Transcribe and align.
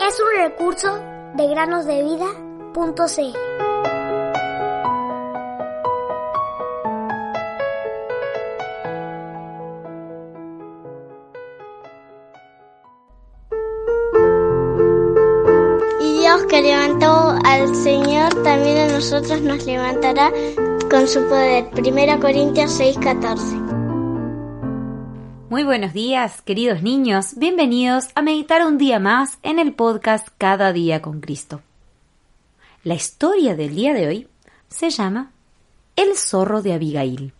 Es 0.00 0.20
un 0.20 0.42
recurso 0.42 0.98
de 1.34 1.48
granosdevida.cl. 1.48 3.48
Que 16.48 16.62
levantó 16.62 17.36
al 17.44 17.74
Señor, 17.74 18.32
también 18.42 18.78
a 18.78 18.92
nosotros 18.94 19.42
nos 19.42 19.66
levantará 19.66 20.32
con 20.90 21.06
su 21.06 21.20
poder. 21.28 21.68
Primera 21.70 22.18
Corintios 22.18 22.80
6:14. 22.80 23.67
Muy 25.50 25.64
buenos 25.64 25.94
días, 25.94 26.42
queridos 26.42 26.82
niños. 26.82 27.38
Bienvenidos 27.38 28.08
a 28.14 28.20
meditar 28.20 28.66
un 28.66 28.76
día 28.76 28.98
más 28.98 29.38
en 29.42 29.58
el 29.58 29.72
podcast 29.72 30.28
Cada 30.36 30.74
día 30.74 31.00
con 31.00 31.22
Cristo. 31.22 31.62
La 32.84 32.92
historia 32.92 33.56
del 33.56 33.74
día 33.74 33.94
de 33.94 34.08
hoy 34.08 34.28
se 34.68 34.90
llama 34.90 35.30
El 35.96 36.18
zorro 36.18 36.60
de 36.60 36.74
Abigail. 36.74 37.32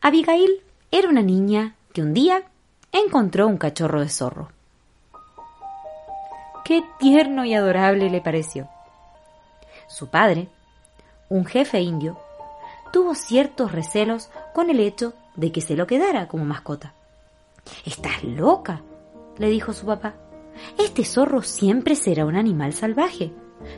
Abigail 0.00 0.50
era 0.90 1.08
una 1.08 1.22
niña 1.22 1.76
que 1.92 2.02
un 2.02 2.12
día 2.12 2.42
encontró 2.90 3.46
un 3.46 3.56
cachorro 3.56 4.00
de 4.00 4.08
zorro. 4.08 4.50
Qué 6.64 6.82
tierno 6.98 7.44
y 7.44 7.54
adorable 7.54 8.10
le 8.10 8.20
pareció. 8.20 8.68
Su 9.86 10.08
padre, 10.08 10.48
un 11.28 11.44
jefe 11.44 11.80
indio, 11.82 12.18
tuvo 12.92 13.14
ciertos 13.14 13.70
recelos 13.70 14.28
con 14.52 14.70
el 14.70 14.80
hecho 14.80 15.14
de 15.36 15.52
que 15.52 15.60
se 15.60 15.76
lo 15.76 15.86
quedara 15.86 16.28
como 16.28 16.44
mascota. 16.44 16.94
Estás 17.84 18.24
loca, 18.24 18.82
le 19.38 19.48
dijo 19.48 19.72
su 19.72 19.86
papá. 19.86 20.14
Este 20.78 21.04
zorro 21.04 21.42
siempre 21.42 21.94
será 21.94 22.26
un 22.26 22.36
animal 22.36 22.72
salvaje, 22.72 23.32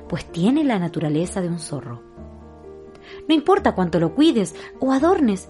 pues 0.09 0.25
tiene 0.27 0.65
la 0.65 0.79
naturaleza 0.79 1.41
de 1.41 1.49
un 1.49 1.59
zorro. 1.59 2.03
No 3.29 3.35
importa 3.35 3.75
cuánto 3.75 4.01
lo 4.01 4.15
cuides 4.15 4.55
o 4.81 4.93
adornes, 4.93 5.49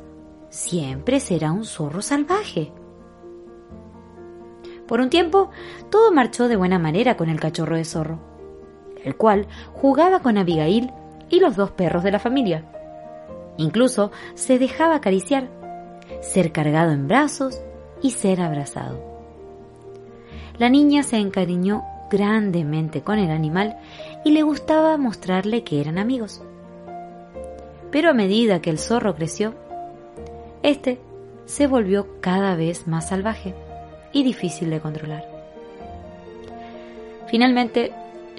siempre 0.48 1.20
será 1.20 1.52
un 1.52 1.64
zorro 1.64 2.02
salvaje. 2.02 2.72
Por 4.86 5.00
un 5.00 5.10
tiempo, 5.10 5.50
todo 5.90 6.12
marchó 6.12 6.48
de 6.48 6.56
buena 6.56 6.78
manera 6.78 7.16
con 7.16 7.30
el 7.30 7.40
cachorro 7.40 7.76
de 7.76 7.84
zorro, 7.84 8.18
el 9.02 9.16
cual 9.16 9.46
jugaba 9.72 10.20
con 10.20 10.36
Abigail 10.36 10.90
y 11.30 11.40
los 11.40 11.56
dos 11.56 11.70
perros 11.70 12.02
de 12.02 12.10
la 12.10 12.18
familia. 12.18 12.64
Incluso 13.56 14.10
se 14.34 14.58
dejaba 14.58 14.96
acariciar 14.96 15.48
ser 16.20 16.52
cargado 16.52 16.92
en 16.92 17.08
brazos 17.08 17.60
y 18.02 18.10
ser 18.10 18.40
abrazado. 18.40 19.00
La 20.58 20.68
niña 20.68 21.02
se 21.02 21.16
encariñó 21.16 21.82
grandemente 22.10 23.02
con 23.02 23.18
el 23.18 23.30
animal 23.30 23.78
y 24.24 24.32
le 24.32 24.42
gustaba 24.42 24.96
mostrarle 24.98 25.64
que 25.64 25.80
eran 25.80 25.98
amigos. 25.98 26.42
Pero 27.90 28.10
a 28.10 28.14
medida 28.14 28.60
que 28.60 28.70
el 28.70 28.78
zorro 28.78 29.14
creció, 29.14 29.54
este 30.62 30.98
se 31.46 31.66
volvió 31.66 32.20
cada 32.20 32.54
vez 32.54 32.86
más 32.86 33.08
salvaje 33.08 33.54
y 34.12 34.22
difícil 34.24 34.70
de 34.70 34.80
controlar. 34.80 35.24
Finalmente 37.28 37.92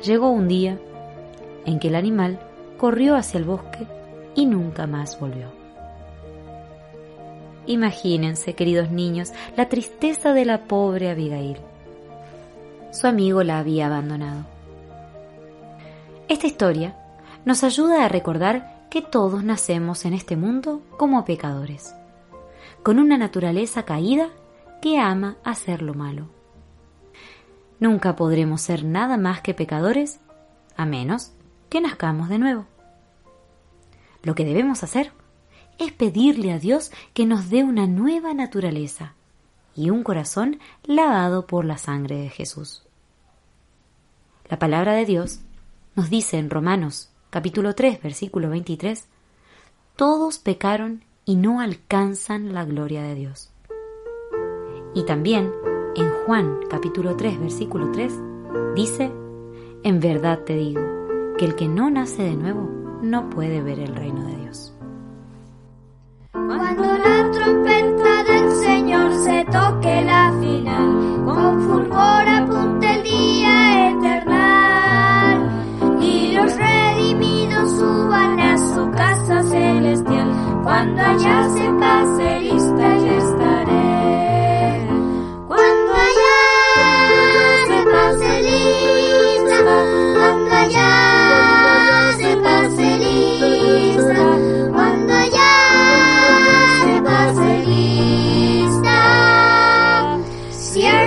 llegó 0.03 0.29
un 0.29 0.47
día 0.47 0.77
en 1.66 1.79
que 1.79 1.88
el 1.88 1.95
animal 1.95 2.39
corrió 2.77 3.16
hacia 3.16 3.39
el 3.39 3.44
bosque 3.44 3.88
y 4.35 4.45
nunca 4.45 4.88
más 4.88 5.19
volvió. 5.19 5.62
Imagínense, 7.66 8.56
queridos 8.56 8.92
niños, 8.92 9.31
la 9.56 9.69
tristeza 9.69 10.33
de 10.33 10.45
la 10.45 10.66
pobre 10.66 11.09
Abigail. 11.09 11.58
Su 12.92 13.08
amigo 13.08 13.44
la 13.44 13.59
había 13.59 13.88
abandonado. 13.88 14.46
Esta 16.28 16.47
historia 16.47 16.96
nos 17.46 17.63
ayuda 17.63 18.06
a 18.06 18.09
recordar 18.09 18.88
que 18.90 19.01
todos 19.01 19.44
nacemos 19.44 20.06
en 20.06 20.13
este 20.13 20.35
mundo 20.35 20.81
como 20.97 21.24
pecadores, 21.25 21.96
con 22.84 23.00
una 23.00 23.18
naturaleza 23.18 23.84
caída 23.84 24.30
que 24.81 25.00
ama 25.00 25.38
hacer 25.44 25.81
lo 25.81 25.94
malo. 25.94 26.28
Nunca 27.80 28.16
podremos 28.16 28.62
ser 28.62 28.84
nada 28.84 29.18
más 29.18 29.41
que 29.41 29.53
pecadores 29.53 30.19
a 30.75 30.85
menos 30.85 31.34
que 31.69 31.81
nazcamos 31.81 32.30
de 32.30 32.40
nuevo. 32.40 32.66
Lo 34.22 34.35
que 34.35 34.45
debemos 34.45 34.84
hacer 34.84 35.12
es 35.78 35.91
pedirle 35.91 36.51
a 36.51 36.59
Dios 36.59 36.91
que 37.13 37.25
nos 37.25 37.50
dé 37.50 37.63
una 37.63 37.88
nueva 37.88 38.34
naturaleza 38.34 39.13
y 39.75 39.89
un 39.89 40.03
corazón 40.03 40.59
lavado 40.84 41.47
por 41.47 41.66
la 41.66 41.78
sangre 41.78 42.17
de 42.17 42.29
Jesús. 42.29 42.84
La 44.50 44.59
palabra 44.59 44.94
de 44.94 45.06
Dios 45.06 45.39
nos 45.95 46.09
dice 46.09 46.38
en 46.38 46.50
Romanos 46.50 47.09
capítulo 47.29 47.73
3 47.73 48.01
versículo 48.01 48.50
23, 48.50 49.07
todos 49.95 50.38
pecaron 50.39 51.03
y 51.25 51.35
no 51.35 51.59
alcanzan 51.59 52.53
la 52.53 52.66
gloria 52.66 53.01
de 53.03 53.16
Dios. 53.16 53.50
Y 54.94 55.03
también 55.06 55.51
en 55.95 56.12
Juan 56.25 56.59
capítulo 56.69 57.16
3 57.16 57.39
versículo 57.39 57.91
3 57.91 58.13
dice, 58.75 59.12
en 59.83 60.00
verdad 60.00 60.39
te 60.39 60.56
digo, 60.56 60.81
que 61.38 61.45
el 61.45 61.56
que 61.56 61.67
no 61.67 61.89
nace 61.89 62.23
de 62.23 62.35
nuevo 62.35 62.69
no 63.01 63.29
puede 63.29 63.62
ver 63.62 63.79
el 63.79 63.95
reino 63.95 64.23
de 64.25 64.38
Dios. 64.38 64.43
Cuando 66.48 66.93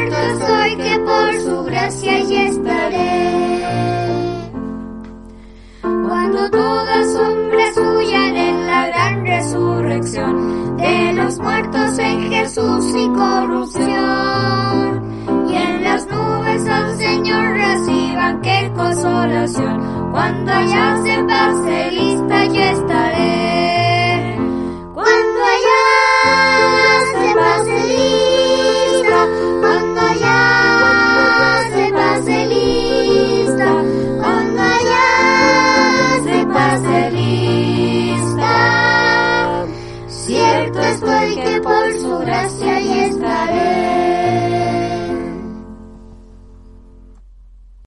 Cierto 0.06 0.22
estoy 0.22 0.77
que 0.77 0.99
por 1.00 1.34
su 1.41 1.65
gracia 1.65 2.17
allí 2.17 2.37
estaré. 2.37 3.61
Cuando 5.83 6.50
todas 6.50 7.12
sombras 7.12 7.77
huyan 7.77 8.37
en 8.37 8.67
la 8.67 8.87
gran 8.87 9.27
resurrección 9.27 10.77
de 10.77 11.12
los 11.12 11.39
muertos 11.41 11.99
en 11.99 12.31
Jesús 12.31 12.94
y 12.94 13.09
corrupción. 13.09 13.87
Y 15.49 15.55
en 15.56 15.83
las 15.83 16.06
nubes 16.06 16.69
al 16.69 16.97
Señor 16.99 17.55
reciban 17.55 18.41
qué 18.43 18.73
consolación 18.77 20.12
cuando 20.12 20.53
allá 20.53 21.03
se 21.03 21.25
pase. 21.25 21.77
cubierto 40.71 40.81
estoy 40.81 41.35
que 41.37 41.61
por 41.61 41.93
su 41.95 42.19
gracia 42.19 42.81
y 42.81 42.99
estaré. 43.01 43.95